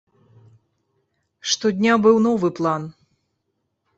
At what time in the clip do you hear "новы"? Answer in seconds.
2.27-2.49